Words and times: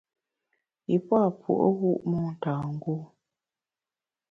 Yi 0.89 0.97
pua’ 1.05 1.23
puo’wu’ 1.39 1.91
motângû. 2.09 2.95